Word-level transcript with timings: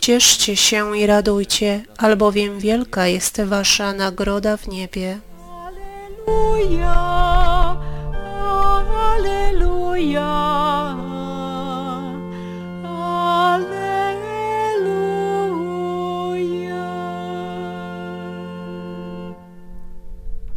Cieszcie 0.00 0.56
się 0.56 0.98
i 0.98 1.06
radujcie, 1.06 1.84
albowiem 1.98 2.60
wielka 2.60 3.06
jest 3.06 3.40
wasza 3.40 3.92
nagroda 3.92 4.56
w 4.56 4.68
niebie. 4.68 5.18
Alleluja, 5.66 6.96
Alleluja, 9.10 10.30
Alleluja. 16.10 16.90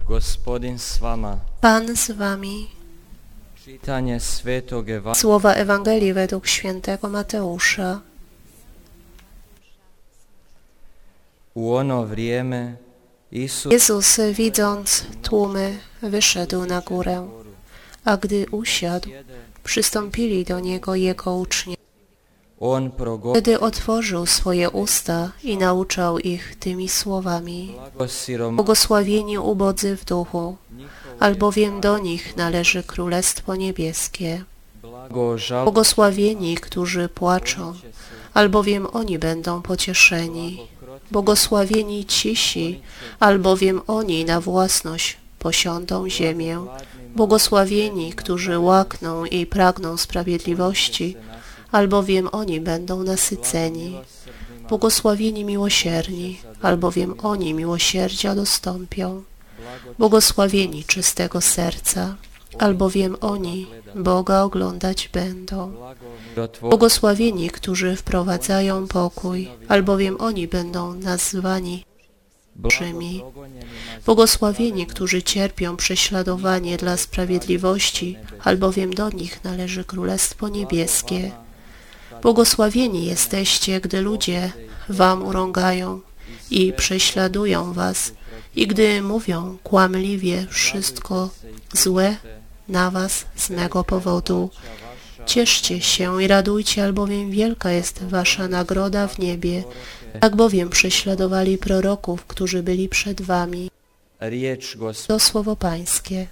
Gospodin 0.07 0.75
s 0.75 0.97
vama. 0.97 1.37
Pan 1.61 1.95
z 1.95 2.11
wami. 2.11 2.67
Słowa 5.13 5.53
Ewangelii 5.53 6.13
według 6.13 6.47
świętego 6.47 7.09
Mateusza. 7.09 8.01
Jezus, 13.71 14.19
widząc 14.33 15.05
tłumy, 15.21 15.77
wyszedł 16.01 16.65
na 16.65 16.81
górę, 16.81 17.27
a 18.05 18.17
gdy 18.17 18.45
usiadł, 18.51 19.09
przystąpili 19.63 20.45
do 20.45 20.59
Niego 20.59 20.95
Jego 20.95 21.35
uczniowie. 21.35 21.77
Wtedy 23.31 23.59
otworzył 23.59 24.25
swoje 24.25 24.69
usta 24.69 25.31
i 25.43 25.57
nauczał 25.57 26.19
ich 26.19 26.55
tymi 26.55 26.89
słowami. 26.89 27.75
Błogosławieni 28.51 29.37
ubodzy 29.37 29.97
w 29.97 30.05
duchu, 30.05 30.57
albowiem 31.19 31.81
do 31.81 31.97
nich 31.97 32.37
należy 32.37 32.83
Królestwo 32.83 33.55
Niebieskie. 33.55 34.43
Błogosławieni, 35.63 36.55
którzy 36.55 37.09
płaczą, 37.09 37.73
albowiem 38.33 38.87
oni 38.93 39.19
będą 39.19 39.61
pocieszeni. 39.61 40.72
Błogosławieni 41.13 42.05
cisi, 42.05 42.79
albowiem 43.19 43.81
oni 43.87 44.25
na 44.25 44.41
własność 44.41 45.17
posiądą 45.39 46.09
ziemię. 46.09 46.65
Błogosławieni, 47.15 48.13
którzy 48.13 48.59
łakną 48.59 49.25
i 49.25 49.45
pragną 49.45 49.97
sprawiedliwości, 49.97 51.15
albowiem 51.71 52.29
oni 52.31 52.61
będą 52.61 53.03
nasyceni. 53.03 53.99
Błogosławieni 54.69 55.45
miłosierni, 55.45 56.39
albowiem 56.61 57.15
oni 57.23 57.53
miłosierdzia 57.53 58.35
dostąpią. 58.35 59.23
Błogosławieni 59.99 60.83
czystego 60.83 61.41
serca, 61.41 62.15
albowiem 62.59 63.15
oni 63.21 63.67
Boga 63.95 64.41
oglądać 64.41 65.09
będą. 65.13 65.73
Błogosławieni, 66.61 67.49
którzy 67.49 67.95
wprowadzają 67.95 68.87
pokój, 68.87 69.49
albowiem 69.67 70.17
oni 70.19 70.47
będą 70.47 70.93
nazwani 70.93 71.85
Bożymi. 72.55 73.23
Błogosławieni, 74.05 74.87
którzy 74.87 75.23
cierpią 75.23 75.75
prześladowanie 75.75 76.77
dla 76.77 76.97
sprawiedliwości, 76.97 78.17
albowiem 78.43 78.93
do 78.93 79.09
nich 79.09 79.43
należy 79.43 79.83
Królestwo 79.83 80.49
Niebieskie. 80.49 81.31
Błogosławieni 82.21 83.05
jesteście, 83.05 83.81
gdy 83.81 84.01
ludzie 84.01 84.51
wam 84.89 85.25
urągają 85.25 86.01
i 86.51 86.73
prześladują 86.73 87.73
was, 87.73 88.13
i 88.55 88.67
gdy 88.67 89.01
mówią 89.01 89.57
kłamliwie 89.63 90.47
wszystko 90.49 91.29
złe 91.73 92.15
na 92.73 92.91
was 92.91 93.25
z 93.35 93.49
mego 93.49 93.83
powodu. 93.83 94.49
Cieszcie 95.25 95.81
się 95.81 96.23
i 96.23 96.27
radujcie, 96.27 96.83
albowiem 96.83 97.31
wielka 97.31 97.71
jest 97.71 98.03
wasza 98.03 98.47
nagroda 98.47 99.07
w 99.07 99.19
niebie. 99.19 99.63
Tak 100.19 100.35
bowiem 100.35 100.69
prześladowali 100.69 101.57
proroków, 101.57 102.25
którzy 102.25 102.63
byli 102.63 102.89
przed 102.89 103.21
wami. 103.21 103.69
To 105.07 105.19
słowo 105.19 105.55
Pańskie. 105.55 106.27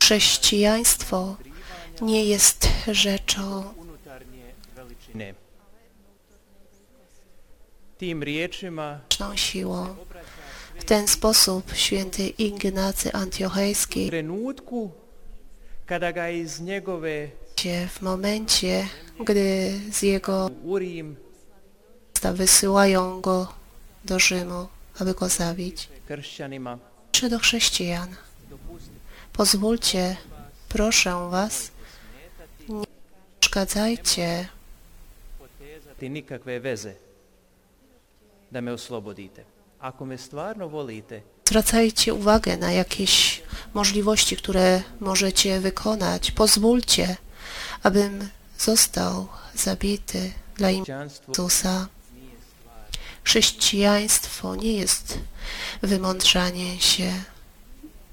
Chrześcijaństwo 0.00 1.36
nie 2.02 2.24
jest 2.24 2.68
rzeczą 2.92 3.74
rzeczną 9.08 9.36
siłą. 9.36 9.96
W 10.78 10.84
ten 10.84 11.08
sposób 11.08 11.74
święty 11.74 12.28
Ignacy 12.28 13.12
Antiochejski 13.12 14.10
w 17.88 18.02
momencie, 18.02 18.88
gdy 19.24 19.80
z 19.92 20.02
jego 20.02 20.50
wysyłają 22.32 23.20
go 23.20 23.52
do 24.04 24.18
Rzymu, 24.18 24.68
aby 24.98 25.14
go 25.14 25.28
zabić. 25.28 25.88
Czy 27.20 27.28
do 27.28 27.38
chrześcijan. 27.38 28.16
Pozwólcie, 29.32 30.16
proszę 30.68 31.28
was, 31.30 31.70
nie 32.68 32.84
przeszkadzajcie 33.40 34.48
Zwracajcie 41.44 42.14
uwagę 42.14 42.56
na 42.56 42.72
jakieś 42.72 43.42
możliwości, 43.74 44.36
które 44.36 44.82
możecie 45.00 45.60
wykonać. 45.60 46.30
Pozwólcie, 46.30 47.16
abym 47.82 48.28
został 48.58 49.28
zabity 49.54 50.32
dla 50.56 50.70
imienia 50.70 51.08
Jezusa. 51.28 51.88
Chrześcijaństwo 53.24 54.56
nie 54.56 54.72
jest 54.72 55.18
wymądrzaniem 55.82 56.78
się, 56.78 57.12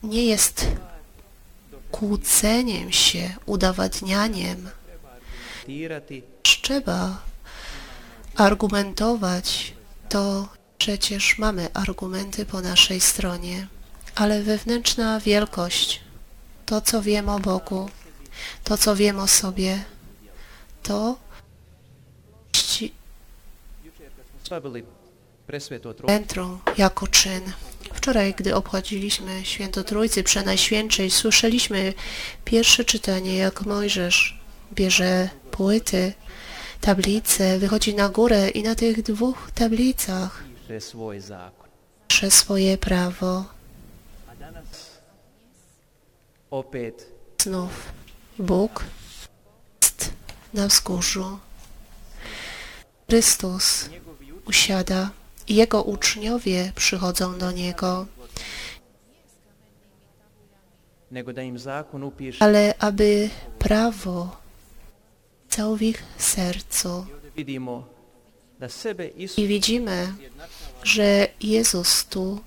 nie 0.03 0.25
jest 0.25 0.67
kłóceniem 1.91 2.91
się, 2.91 3.35
udowadnianiem. 3.45 4.69
Trzeba 6.43 7.21
argumentować, 8.35 9.73
to 10.09 10.49
przecież 10.77 11.37
mamy 11.37 11.73
argumenty 11.73 12.45
po 12.45 12.61
naszej 12.61 13.01
stronie, 13.01 13.67
ale 14.15 14.43
wewnętrzna 14.43 15.19
wielkość, 15.19 16.01
to 16.65 16.81
co 16.81 17.01
wiem 17.01 17.29
o 17.29 17.39
Bogu, 17.39 17.89
to 18.63 18.77
co 18.77 18.95
wiem 18.95 19.19
o 19.19 19.27
sobie, 19.27 19.83
to 20.83 21.17
centrum 26.07 26.59
jako 26.77 27.07
czyn. 27.07 27.41
Wczoraj, 27.93 28.33
gdy 28.33 28.55
obchodziliśmy 28.55 29.45
Święto 29.45 29.83
Trójcy 29.83 30.23
Przenajświętszej, 30.23 31.11
słyszeliśmy 31.11 31.93
pierwsze 32.45 32.85
czytanie, 32.85 33.37
jak 33.37 33.61
Mojżesz 33.61 34.39
bierze 34.73 35.29
płyty, 35.51 36.13
tablice, 36.81 37.59
wychodzi 37.59 37.95
na 37.95 38.09
górę 38.09 38.49
i 38.49 38.63
na 38.63 38.75
tych 38.75 39.01
dwóch 39.01 39.51
tablicach 39.51 40.43
pisze 42.17 42.31
swoje 42.31 42.77
prawo. 42.77 43.45
Znów 47.41 47.69
Bóg 48.39 48.83
jest 49.81 50.11
na 50.53 50.67
wzgórzu. 50.67 51.39
Chrystus 53.09 53.89
usiada 54.45 55.09
Jego 55.49 55.83
uczniowie 55.83 56.71
przychodzą 56.75 57.37
do 57.37 57.51
Niego. 57.51 58.05
ale 62.39 62.75
aby 62.79 63.29
prawo 63.59 64.37
cało 65.49 65.75
w 65.75 65.81
ich 65.81 66.03
sercu. 66.17 67.05
I 69.37 69.47
widzimy, 69.47 70.13
że 70.83 71.27
Jezus 71.41 72.05
tu 72.05 72.39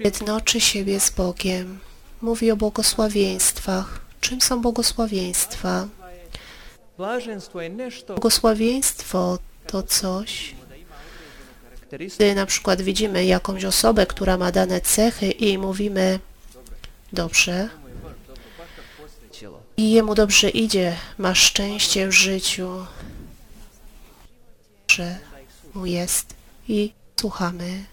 jednoczy 0.00 0.60
siebie 0.60 1.00
z 1.00 1.10
Bogiem. 1.10 1.78
Mówi 2.22 2.50
o 2.50 2.56
błogosławieństwach. 2.56 4.00
Czym 4.20 4.40
są 4.40 4.60
błogosławieństwa? 4.60 5.88
Błogosławieństwo 8.06 9.38
to 9.66 9.82
coś, 9.82 10.54
gdy 11.98 12.34
na 12.34 12.46
przykład 12.46 12.82
widzimy 12.82 13.24
jakąś 13.24 13.64
osobę, 13.64 14.06
która 14.06 14.36
ma 14.36 14.52
dane 14.52 14.80
cechy 14.80 15.30
i 15.30 15.58
mówimy, 15.58 16.18
dobrze, 17.12 17.68
i 19.76 19.92
jemu 19.92 20.14
dobrze 20.14 20.50
idzie, 20.50 20.96
ma 21.18 21.34
szczęście 21.34 22.08
w 22.08 22.12
życiu, 22.12 22.86
że 24.90 25.18
mu 25.74 25.86
jest 25.86 26.34
i 26.68 26.92
słuchamy. 27.20 27.84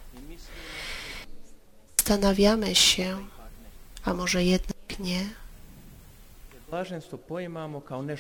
Zastanawiamy 1.98 2.76
się, 2.76 3.28
a 4.04 4.14
może 4.14 4.44
jednak 4.44 5.00
nie, 5.00 5.30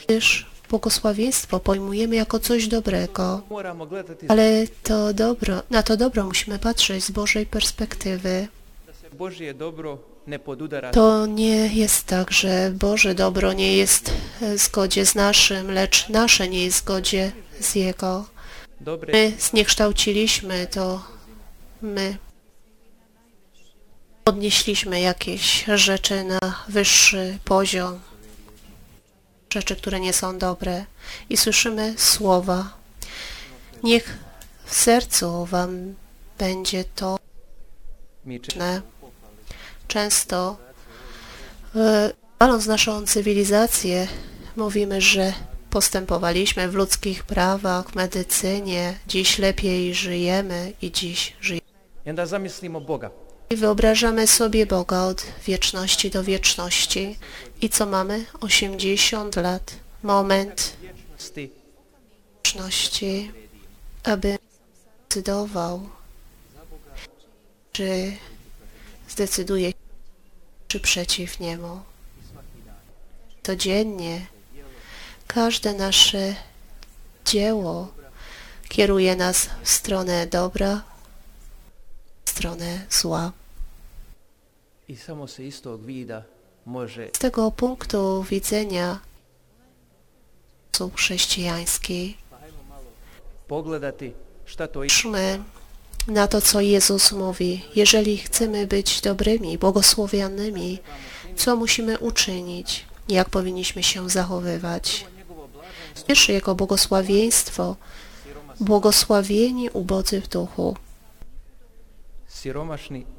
gdyż 0.08 0.46
błogosławieństwo 0.70 1.60
pojmujemy 1.60 2.16
jako 2.16 2.40
coś 2.40 2.68
dobrego, 2.68 3.42
ale 4.28 4.68
to 4.84 5.14
dobro, 5.14 5.64
na 5.70 5.84
to 5.84 5.98
dobro 5.98 6.24
musimy 6.24 6.60
patrzeć 6.60 7.04
z 7.04 7.12
Bożej 7.12 7.46
perspektywy. 7.46 8.48
To 10.92 11.26
nie 11.26 11.68
jest 11.68 12.06
tak, 12.06 12.32
że 12.32 12.72
Boże 12.72 13.16
dobro 13.16 13.54
nie 13.54 13.78
jest 13.78 14.14
w 14.42 14.58
zgodzie 14.58 15.06
z 15.06 15.16
naszym, 15.16 15.72
lecz 15.72 16.10
nasze 16.10 16.50
nie 16.50 16.64
jest 16.64 16.78
w 16.78 16.82
zgodzie 16.82 17.32
z 17.60 17.76
Jego. 17.76 18.26
My 19.14 19.32
zniekształciliśmy 19.40 20.68
to, 20.68 21.04
my 21.82 22.18
podnieśliśmy 24.24 25.02
jakieś 25.02 25.66
rzeczy 25.76 26.24
na 26.24 26.40
wyższy 26.70 27.38
poziom, 27.46 28.00
rzeczy, 29.52 29.76
które 29.76 30.00
nie 30.00 30.14
są 30.14 30.38
dobre 30.38 30.86
i 31.30 31.38
słyszymy 31.38 31.94
słowa. 31.98 32.74
Niech 33.84 34.18
w 34.66 34.76
sercu 34.76 35.46
Wam 35.46 35.94
będzie 36.38 36.84
to. 36.84 37.18
Często 39.88 40.58
e, 41.76 42.12
chwaląc 42.36 42.66
naszą 42.68 43.06
cywilizację 43.06 44.08
mówimy, 44.56 45.02
że 45.02 45.34
postępowaliśmy 45.70 46.70
w 46.70 46.76
ludzkich 46.76 47.24
prawach, 47.24 47.90
w 47.90 47.96
medycynie, 47.96 49.00
dziś 49.08 49.40
lepiej 49.40 49.96
żyjemy 49.96 50.74
i 50.82 50.92
dziś 50.92 51.36
żyjemy. 51.42 51.68
I 52.06 52.10
onda 52.10 52.26
zamislimo 52.26 52.82
Boga. 52.82 53.10
Wyobrażamy 53.56 54.28
sobie 54.28 54.66
Boga 54.66 55.02
od 55.02 55.26
wieczności 55.46 56.10
do 56.10 56.24
wieczności. 56.24 57.18
I 57.62 57.70
co 57.70 57.86
mamy? 57.86 58.26
80 58.42 59.36
lat. 59.36 59.76
Moment 60.04 60.78
wieczności, 62.44 63.32
aby 64.04 64.38
zdecydował, 65.10 65.90
czy 67.72 68.18
zdecyduje 69.10 69.70
się, 69.70 69.78
czy 70.68 70.80
przeciw 70.80 71.40
Niemu. 71.40 71.82
Codziennie 73.44 74.26
każde 75.28 75.74
nasze 75.74 76.36
dzieło 77.26 77.88
kieruje 78.70 79.16
nas 79.16 79.50
w 79.64 79.70
stronę 79.70 80.28
dobra, 80.28 80.82
w 82.26 82.30
stronę 82.30 82.86
zła. 82.90 83.32
i 83.32 83.34
samo 83.34 83.38
se 83.42 84.81
iz 84.81 84.81
tog 84.81 84.81
vida 84.81 84.81
može 84.81 84.81
Z 87.14 87.20
tego 87.20 87.52
punktu 87.52 88.24
widzenia 88.24 89.00
sposób 90.82 90.96
chrześcijański 90.96 92.18
pogledati 93.48 94.14
šta 94.46 94.68
to 94.68 94.84
i 94.84 94.88
Patrzmy 94.88 95.44
na 96.08 96.28
to, 96.28 96.42
co 96.42 96.62
Jezus 96.62 97.12
mówi. 97.12 97.62
Jeżeli 97.76 98.18
chcemy 98.18 98.68
być 98.68 99.02
dobrymi, 99.02 99.58
błogosławionymi, 99.58 100.80
co 101.36 101.56
musimy 101.56 102.00
uczynić? 102.00 102.86
Jak 103.10 103.30
powinniśmy 103.30 103.84
się 103.84 104.10
zachowywać? 104.10 105.06
Pierwsze 106.08 106.34
Jego 106.34 106.56
błogosławieństwo, 106.56 107.76
błogosławieni 108.60 109.70
ubodzy 109.70 110.22
w 110.22 110.28
duchu. 110.28 110.76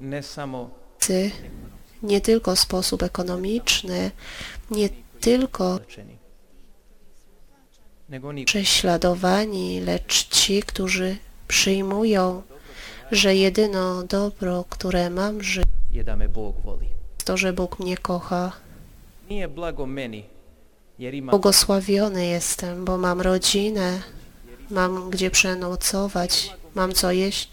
ne 0.01 0.23
samo 0.23 0.71
Nie 2.03 2.21
tylko 2.21 2.57
w 2.57 2.61
sposób 2.61 3.03
ekonomiczny, 3.03 4.11
nie 4.71 4.89
tylko 5.21 5.81
prześladowani, 8.45 9.81
lecz 9.81 10.29
ci, 10.29 10.63
którzy 10.63 11.17
przyjmują, 11.49 12.43
że 13.11 13.35
jedyno 13.37 14.03
dobro, 14.03 14.65
które 14.71 15.11
mam, 15.11 15.43
że 15.43 15.63
to, 17.25 17.37
że 17.37 17.53
Bóg 17.53 17.79
mnie 17.79 17.97
kocha. 17.97 18.53
Błogosławiony 21.31 22.27
jestem, 22.27 22.85
bo 22.85 22.99
mam 22.99 23.21
rodzinę, 23.21 24.03
mam 24.71 25.11
gdzie 25.11 25.31
przenocować, 25.31 26.51
mam 26.75 26.93
co 26.93 27.13
jeść. 27.13 27.51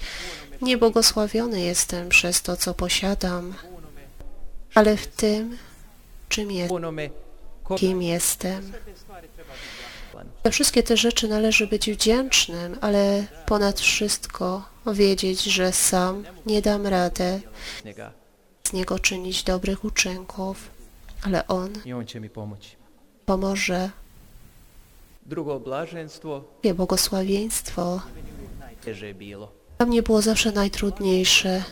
Niebłogosławiony 0.61 1.61
jestem 1.61 2.09
przez 2.09 2.41
to, 2.41 2.57
co 2.57 2.73
posiadam, 2.73 3.53
ale 4.75 4.97
w 4.97 5.07
tym, 5.07 5.57
czym 6.29 6.51
ko 7.63 7.75
kim 7.75 8.01
jestem. 8.01 8.71
Za 10.45 10.51
wszystkie 10.51 10.83
te 10.83 10.97
rzeczy 10.97 11.27
należy 11.27 11.67
być 11.67 11.91
wdzięcznym, 11.91 12.77
ale 12.81 13.27
ponad 13.45 13.79
wszystko 13.79 14.63
wiedzieć, 14.85 15.43
że 15.43 15.71
sam 15.71 16.23
nie 16.45 16.61
dam 16.61 16.83
njega 17.85 18.11
z 18.69 18.73
niego 18.73 18.99
czynić 18.99 19.43
dobrych 19.43 19.85
uczynków, 19.85 20.69
ale 21.21 21.47
On 21.47 21.73
pomoże. 23.25 23.89
Wie 26.63 26.73
błogosławieństwo. 26.73 28.01
Dla 29.79 29.85
mnie 29.87 30.03
było 30.03 30.21
zawsze 30.21 30.51
najtrudniejsze. 30.51 31.63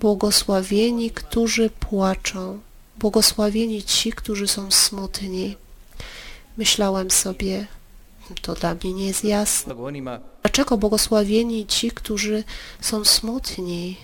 Błogosławieni, 0.00 1.10
którzy 1.10 1.70
płaczą. 1.70 2.60
Błogosławieni 2.98 3.82
ci, 3.82 4.12
którzy 4.12 4.48
są 4.48 4.70
smutni. 4.70 5.56
Myślałem 6.56 7.10
sobie, 7.10 7.66
to 8.42 8.54
dla 8.54 8.74
mnie 8.74 8.92
nie 8.92 9.06
jest 9.06 9.24
jasne. 9.24 9.74
Dlaczego 10.42 10.76
błogosławieni 10.76 11.66
ci, 11.66 11.90
którzy 11.90 12.44
są 12.80 13.04
smutni? 13.04 13.96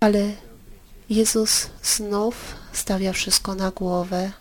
Ale 0.00 0.36
Jezus 1.10 1.66
znów 1.82 2.54
stawia 2.72 3.12
wszystko 3.12 3.54
na 3.54 3.70
głowę. 3.70 4.32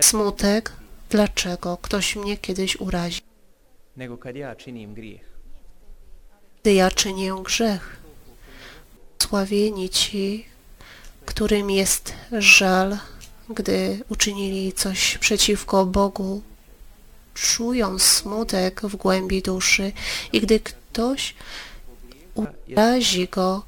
Smutek, 0.00 0.72
dlaczego 1.10 1.76
ktoś 1.76 2.16
mnie 2.16 2.36
kiedyś 2.36 2.80
uraził, 2.80 3.22
nego 3.96 4.18
kad 4.18 4.36
ja 4.36 4.56
činim 4.56 4.94
grijeh. 4.94 5.28
gdy 6.62 6.74
ja 6.74 6.90
czynię 6.90 7.34
grzech. 7.42 7.96
Sławieni 9.22 9.88
ci, 9.90 10.46
którym 11.26 11.70
jest 11.70 12.14
żal, 12.32 12.98
gdy 13.48 14.04
uczynili 14.08 14.72
coś 14.72 15.18
przeciwko 15.18 15.86
Bogu, 15.86 16.42
czują 17.34 17.98
smutek 17.98 18.80
w 18.80 18.96
głębi 18.96 19.42
duszy 19.42 19.92
i 20.32 20.40
gdy 20.40 20.60
ktoś 20.60 21.34
urazi 22.34 23.28
go, 23.28 23.64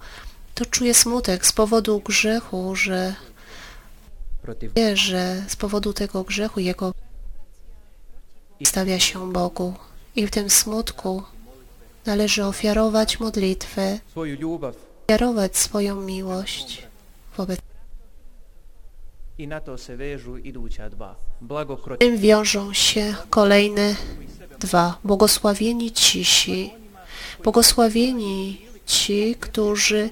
to 0.55 0.67
czuje 0.67 0.95
smutek 0.95 1.47
z 1.47 1.53
powodu 1.53 2.01
grzechu, 2.01 2.77
że 2.77 3.15
wie, 4.77 4.97
że 4.97 5.45
z 5.49 5.57
powodu 5.57 5.93
tego 5.93 6.25
grzechu 6.25 6.61
jego 6.61 6.93
stawia 8.65 8.99
się 8.99 9.33
Bogu. 9.33 9.75
I 10.17 10.27
w 10.27 10.31
tym 10.31 10.51
smutku 10.51 11.23
należy 12.07 12.45
ofiarować 12.45 13.21
modlitwę, 13.21 13.99
ofiarować 15.07 15.57
swoją 15.57 16.01
miłość 16.01 16.89
wobec 17.37 17.61
i 19.41 19.47
na 19.47 19.61
to 19.61 19.79
se 19.79 19.97
vežu 19.97 20.39
iduća 20.39 20.89
dva. 20.89 21.15
Blagokrot 21.41 22.01
tym 22.01 22.19
wiążą 22.19 22.73
się 22.73 23.15
kolejne 23.31 23.97
dwa. 24.59 24.99
Błogosławieni 25.05 25.93
cisi, 25.93 26.71
błogosławieni 27.43 28.61
ci, 28.87 29.37
którzy 29.41 30.11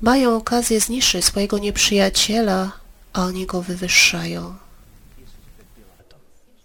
mają 0.00 0.36
okazję 0.36 0.80
zniszczyć 0.80 1.24
swojego 1.24 1.58
nieprzyjaciela, 1.58 2.72
a 3.16 3.22
oni 3.22 3.46
go 3.46 3.62
wywyższają. 3.62 4.54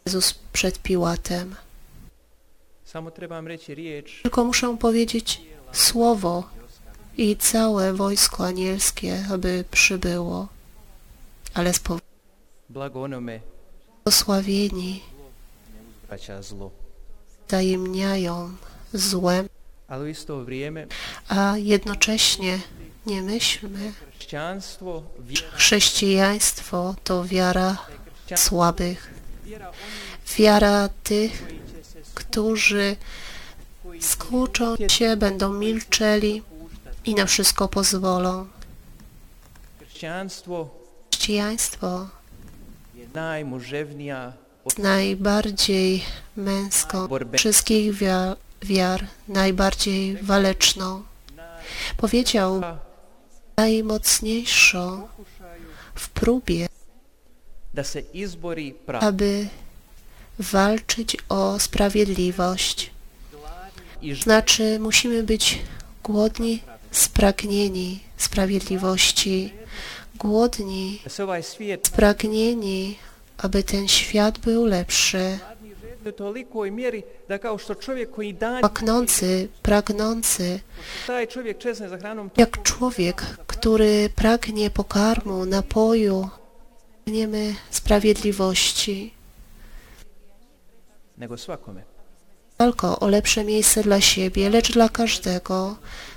Jezus 0.05 0.33
przed 0.53 0.79
Piłatem. 0.79 1.55
Tylko 4.23 4.43
muszę 4.43 4.77
powiedzieć 4.77 5.41
słowo 5.71 6.49
i 7.17 7.37
całe 7.37 7.93
wojsko 7.93 8.45
anielskie, 8.45 9.25
aby 9.31 9.63
przybyło. 9.71 10.47
Ale 11.53 11.73
zlo. 11.73 11.99
tajemniają 17.47 18.51
złem, 18.93 19.49
a 21.27 21.57
jednocześnie 21.57 22.59
nie 23.05 23.21
myślmy, 23.21 23.93
chrześcijaństwo 25.53 26.95
to 27.03 27.25
wiara 27.25 27.77
słabych, 28.35 29.13
wiara 30.37 30.89
tych, 31.03 31.43
którzy 32.13 32.95
skłuczą 33.99 34.75
się, 34.87 35.17
będą 35.17 35.53
milczeli 35.53 36.43
i 37.05 37.15
na 37.15 37.25
wszystko 37.25 37.67
pozwolą. 37.67 38.47
Chrześcijaństwo 41.11 42.07
je 42.95 43.07
najmuževnija 43.13 44.33
od 44.65 44.79
najbardziej 44.79 46.03
męską 46.35 47.07
wszystkich 47.37 47.93
wiar, 47.93 48.37
wiar 48.61 49.07
najbardziej 49.27 50.17
waleczną. 50.17 51.03
Powiedział 51.97 52.61
najmocniejszą 53.57 55.07
w 55.95 56.09
próbie, 56.09 56.67
aby 58.99 59.47
walczyć 60.39 61.17
o 61.29 61.59
sprawiedliwość. 61.59 62.91
Znaczy, 64.23 64.79
musimy 64.79 65.23
być 65.23 65.59
głodni, 66.03 66.63
spragnieni 66.91 67.99
sprawiedliwości, 68.21 69.53
głodni, 70.15 71.01
spragnieni, 71.83 72.97
aby 73.37 73.63
ten 73.63 73.87
świat 73.87 74.39
był 74.39 74.65
lepszy, 74.65 75.39
dan 78.33 78.61
pragnący, 79.61 80.59
jak 82.37 82.63
człowiek, 82.63 83.21
który 83.47 84.09
pragnie 84.15 84.69
pokarmu, 84.69 85.45
napoju, 85.45 86.29
pragniemy 87.05 87.55
sprawiedliwości, 87.71 89.13
walko 92.59 92.99
o 92.99 93.07
lepsze 93.07 93.43
miejsce 93.43 93.83
dla 93.83 94.01
siebie, 94.01 94.49
lecz 94.49 94.71
dla 94.71 94.89
każdego, 94.89 95.75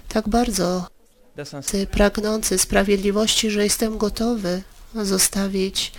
tak 0.08 0.28
bardzo 0.28 0.86
Ty 1.66 1.86
pragnący 1.86 2.58
sprawiedliwości, 2.58 3.50
że 3.50 3.64
jestem 3.64 3.98
gotowy 3.98 4.62
zostawić 4.94 5.92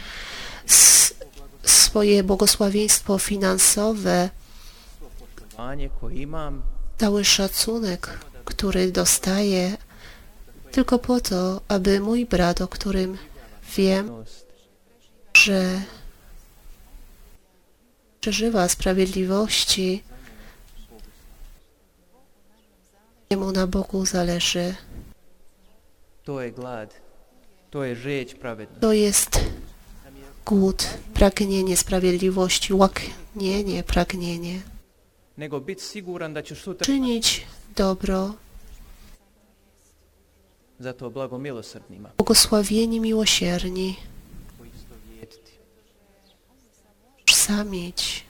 swoje 1.65 2.24
błogosławieństwo 2.24 3.17
finansowe, 3.17 4.29
cały 6.98 7.25
szacunek, 7.25 8.19
który 8.45 8.91
dostaję, 8.91 9.77
tylko 10.72 11.00
po 11.00 11.19
to, 11.19 11.62
aby 11.67 12.00
mój 12.00 12.25
brat, 12.25 12.62
o 12.62 12.67
którym 12.67 13.17
wiem, 13.77 14.12
że 15.34 15.81
przeżywa 18.22 18.69
sprawiedliwości, 18.69 20.03
jemu 23.29 23.51
na 23.51 23.67
Bogu 23.67 24.05
zależy. 24.05 24.75
To 28.81 28.93
jest 28.93 29.39
głód, 30.46 30.88
pragnienie 31.14 31.78
sprawiedliwości, 31.78 32.74
łaknienie, 32.74 33.84
pragnienie. 33.84 34.62
Czynić 36.82 37.46
dobro, 37.75 38.34
błogosławieni 42.18 43.00
miłosierni, 43.00 43.96
samieć. 47.46 48.24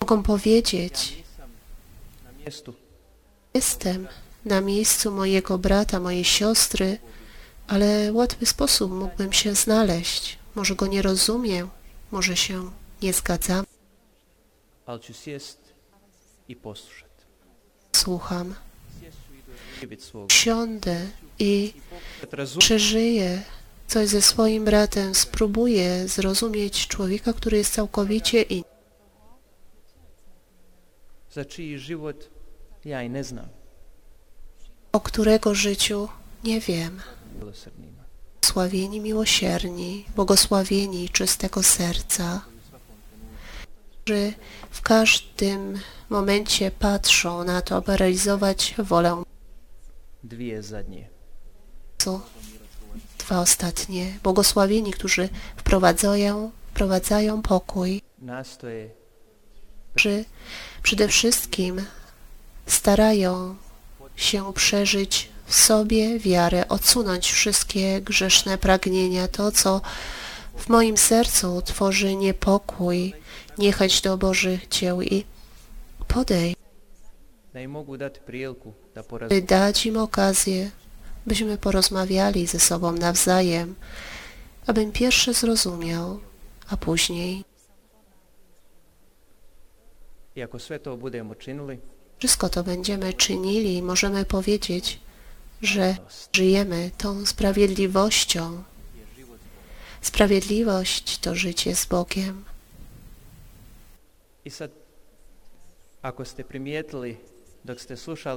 Mogą 0.00 0.22
powiedzieć, 0.22 1.22
jestem 3.54 4.06
na 4.44 4.60
miejscu 4.60 5.10
mojego 5.12 5.58
brata, 5.58 6.00
mojej 6.00 6.24
siostry, 6.24 6.98
ale 7.68 8.12
łatwy 8.12 8.46
sposób 8.46 8.92
mógłbym 8.92 9.32
się 9.32 9.54
znaleźć. 9.54 10.38
Może 10.54 10.74
go 10.74 10.86
nie 10.86 11.02
rozumiem, 11.02 11.70
może 12.10 12.36
się 12.36 12.70
nie 13.02 13.12
zgadzam, 13.12 13.64
ali 14.86 15.00
ću 15.00 15.14
sjest 15.14 15.58
i 16.48 16.56
poslušat. 16.56 17.26
słucham. 17.92 18.54
Siądę 20.28 21.06
i 21.38 21.74
przeżyję 22.58 23.42
coś 23.86 24.08
ze 24.08 24.22
swoim 24.22 24.64
bratem, 24.64 25.14
spróbuję 25.14 26.08
zrozumieć 26.08 26.88
człowieka, 26.88 27.32
który 27.32 27.56
jest 27.56 27.74
całkowicie 27.74 28.42
inny. 28.42 28.76
za 31.32 31.44
čiji 31.44 31.78
život 31.78 32.30
ja 32.84 33.08
ne 33.08 33.24
znam 33.24 33.48
o 34.96 35.00
którego 35.00 35.54
życiu 35.54 36.08
nie 36.44 36.60
wiem. 36.60 37.00
Milosrdnima. 37.38 38.02
Sławieni 38.44 39.00
miłosierni, 39.00 40.04
błogosławieni 40.16 41.08
czystego 41.08 41.62
serca, 41.62 42.40
którzy 44.04 44.32
w 44.70 44.82
każdym 44.82 45.78
momencie 46.10 46.70
patrzą 46.70 47.44
na 47.44 47.62
to, 47.62 47.76
aby 47.76 47.96
realizować 47.96 48.74
wolę 48.78 49.22
Dvije 50.24 50.62
zadnje. 50.62 51.08
Jezu. 52.00 52.20
Dwa 53.18 53.40
ostatnie, 53.40 54.18
błogosławieni, 54.22 54.92
którzy 54.92 55.28
wprowadzają, 55.56 56.50
wprowadzają 56.70 57.42
pokój, 57.42 58.02
którzy 59.94 60.24
przede 60.82 61.08
wszystkim 61.08 61.84
starają 62.66 63.56
się 64.16 64.52
przeżyć 64.52 65.28
w 65.46 65.54
sobie 65.54 66.18
wiarę, 66.18 66.68
odsunąć 66.68 67.32
wszystkie 67.32 68.00
grzeszne 68.00 68.58
pragnienia, 68.58 69.28
to 69.28 69.52
co 69.52 69.80
w 70.56 70.68
moim 70.68 70.96
sercu 70.96 71.62
tworzy 71.62 72.16
niepokój, 72.16 73.14
niechęć 73.58 74.00
do 74.00 74.18
Bożych 74.18 74.68
dzieł 74.68 75.02
i 75.02 75.24
da 78.94 79.02
by 79.28 79.42
dać 79.42 79.86
im 79.86 79.96
okazję, 79.96 80.70
byśmy 81.26 81.58
porozmawiali 81.58 82.46
ze 82.46 82.60
sobą 82.60 82.92
nawzajem, 82.92 83.74
abym 84.66 84.92
pierwszy 84.92 85.34
zrozumiał, 85.34 86.20
a 86.68 86.76
później 86.76 87.44
Wszystko 92.18 92.48
to 92.48 92.64
będziemy 92.64 93.12
czynili 93.12 93.76
i 93.76 93.82
możemy 93.82 94.24
powiedzieć, 94.24 95.00
że 95.62 95.96
żyjemy 96.32 96.90
tą 96.98 97.26
sprawiedliwością. 97.26 98.62
Sprawiedliwość 100.00 101.18
to 101.18 101.34
życie 101.34 101.76
z 101.76 101.86
Bogiem. 101.86 102.44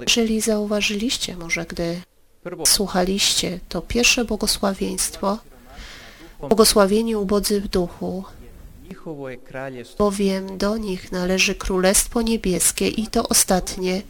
Jeżeli 0.07 0.41
zauważyliście, 0.41 1.37
może 1.37 1.65
gdy 1.65 2.01
słuchaliście, 2.65 3.59
to 3.69 3.81
pierwsze 3.81 4.25
błogosławieństwo, 4.25 5.37
błogosławieni 6.39 7.15
ubodzy 7.15 7.61
w 7.61 7.67
duchu, 7.67 8.23
bowiem 9.97 10.57
do 10.57 10.77
nich 10.77 11.11
należy 11.11 11.55
Królestwo 11.55 12.21
Niebieskie 12.21 12.87
i 12.87 13.07
to 13.07 13.27
ostatnie, 13.27 14.01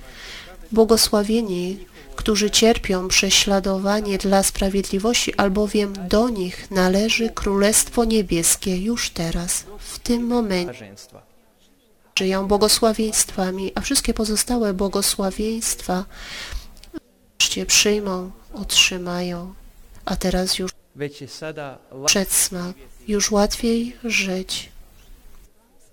błogosławieni, 0.72 1.86
którzy 2.16 2.52
cierpią 2.52 3.08
prześladowanie 3.08 4.18
dla 4.18 4.44
sprawiedliwości, 4.44 5.36
albowiem 5.36 5.94
do 6.08 6.30
nich 6.30 6.72
należy 6.72 7.30
Królestwo 7.30 8.06
Niebieskie 8.06 8.78
już 8.78 9.10
teraz, 9.10 9.66
w 9.80 10.00
tym 10.00 10.28
momencie. 10.28 10.96
Żyją 12.20 12.48
błogosławieństwami, 12.48 13.72
a 13.76 13.82
wszystkie 13.82 14.14
pozostałe 14.14 14.74
błogosławieństwa 14.74 16.06
wreszcie 17.40 17.66
przyjmą, 17.66 18.32
otrzymają, 18.54 19.54
a 20.06 20.16
teraz 20.16 20.60
już 20.60 20.72
przedsmak, 22.06 22.76
już 23.08 23.32
łatwiej 23.32 23.96
żyć 24.04 24.70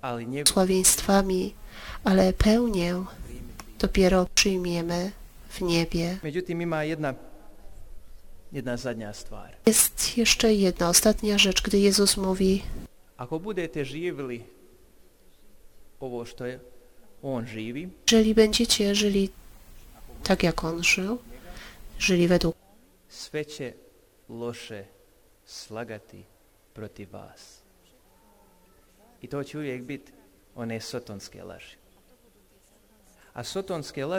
błogosławieństwami, 0.02 1.54
ale 2.04 2.32
pełnię 2.32 3.04
dopiero 3.78 4.26
przyjmiemy 4.34 5.12
w 5.48 5.60
niebie. 5.60 6.18
Međutim, 6.22 6.62
ima 6.62 6.84
jedna, 6.84 7.14
jedna 8.52 8.76
zadnja 8.76 9.12
stvar. 9.12 9.56
Jest 9.66 10.18
jeszcze 10.18 10.54
jedna, 10.54 10.88
ostatnia 10.88 11.38
rzecz, 11.38 11.62
gdy 11.62 11.78
Jezus 11.78 12.16
mówi, 12.16 12.62
Ako 13.16 13.40
budete 13.40 13.84
živjeli 13.84 14.44
ovo 16.00 16.24
što 16.24 16.46
je 16.46 16.60
on 17.22 17.46
živi, 17.46 17.88
Jeżeli 18.12 18.34
będziecie 18.34 18.94
żyli 18.94 19.28
tak, 20.22 20.42
jak 20.42 20.64
On 20.64 20.84
żył, 20.84 21.18
żyli 21.98 22.28
według 22.28 22.56
sve 23.08 23.44
će 23.44 23.72
loše 24.28 24.84
slagati 25.44 26.24
protiv 26.74 27.12
vas. 27.12 27.62
I 29.22 29.28
to 29.28 29.44
će 29.44 29.58
uvijek 29.58 29.82
biti 29.82 30.12
one 30.54 30.80
sotonske 30.80 31.44
laži. 31.44 31.76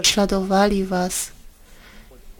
Śladowali 0.03 0.85
was, 0.85 1.31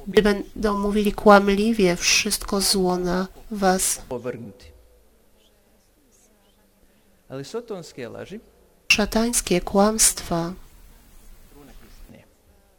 gdy 0.08 0.22
będą 0.22 0.80
mówili 0.80 1.14
kłamliwie 1.14 1.96
wszystko 1.96 2.62
zło 2.62 2.98
na 2.98 3.28
was. 3.52 4.02
Szatańskie 8.92 9.62
kłamstwa, 9.62 10.54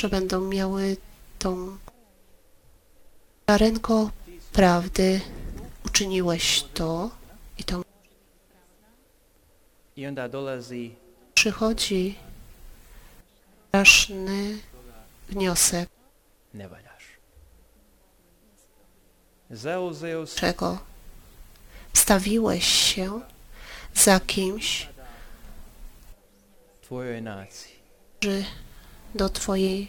że 0.03 0.09
będą 0.09 0.41
miały 0.41 0.97
tą 1.39 1.79
ziarenko 3.51 4.11
prawdy, 4.53 5.21
uczyniłeś 5.87 6.65
to 6.75 7.11
i 7.59 7.65
to 7.65 7.83
przychodzi 11.35 12.28
straszny 13.79 14.59
wniosek, 15.29 15.89
czego? 20.35 20.79
Wstawiłeś 21.93 22.65
się 22.65 23.21
za 23.95 24.21
kimś, 24.21 24.89
że 28.21 28.45
do 29.15 29.29
twojej 29.29 29.89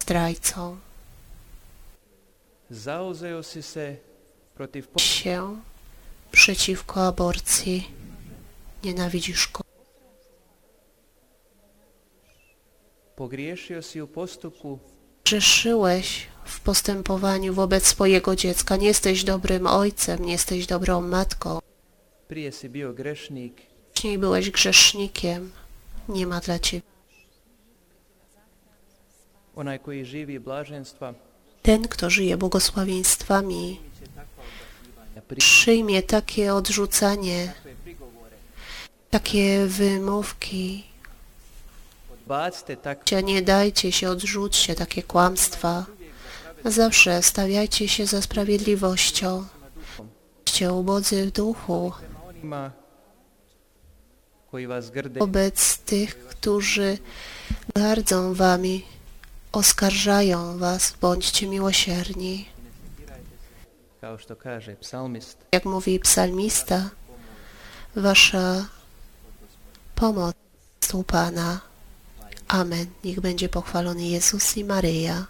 zdrajcą. 0.00 0.78
Zauzeo 2.70 3.42
si 3.42 3.62
se 3.62 3.96
przeciwko 6.32 7.06
aborcji. 7.06 7.90
Nienawidzisz 8.84 9.48
go. 9.52 9.64
pogriješio 9.64 9.72
si 12.34 12.50
u 12.50 12.52
postupku 12.54 13.03
Grzeszyłeś 15.24 16.26
w 16.44 16.60
postępowaniu 16.60 17.54
wobec 17.54 17.86
swojego 17.86 18.36
dziecka. 18.36 18.76
Nie 18.76 18.86
jesteś 18.86 19.24
dobrym 19.24 19.66
ojcem, 19.66 20.24
nie 20.24 20.32
jesteś 20.32 20.66
dobrą 20.66 21.00
matką. 21.00 21.58
Wcześniej 23.92 24.18
byłeś 24.18 24.50
grzesznikiem. 24.50 25.52
Nie 26.08 26.26
ma 26.26 26.40
dla 26.40 26.58
ciebie. 26.58 26.82
Ten, 31.62 31.88
kto 31.88 32.10
żyje 32.10 32.36
błogosławieństwami, 32.36 33.80
przyjmie 35.38 36.02
takie 36.02 36.54
odrzucanie, 36.54 37.52
takie 39.10 39.66
wymówki. 39.66 40.93
Tak 42.82 43.04
Nie 43.24 43.42
dajcie 43.42 43.92
się, 43.92 44.10
odrzućcie 44.10 44.74
takie 44.74 45.02
kłamstwa. 45.02 45.84
Zawsze 46.64 47.22
stawiajcie 47.22 47.88
się 47.88 48.06
za 48.06 48.22
sprawiedliwością. 48.22 49.46
Bądźcie 50.54 50.72
ubodzy 50.72 51.26
w 51.26 51.30
duchu 51.30 51.92
wobec 55.18 55.78
tych, 55.78 56.18
którzy 56.28 56.98
gardzą 57.74 58.34
wami, 58.34 58.84
oskarżają 59.52 60.58
was. 60.58 60.94
Bądźcie 61.00 61.46
miłosierni. 61.46 62.48
Jak 65.52 65.64
mówi 65.64 66.00
psalmista, 66.00 66.90
wasza 67.96 68.66
pomoc 69.94 70.34
u 70.92 71.04
Pana. 71.04 71.73
Amen. 72.54 72.86
Niech 73.04 73.20
będzie 73.20 73.48
pochwalony 73.48 74.06
Jezus 74.06 74.56
i 74.56 74.64
Maryja. 74.64 75.26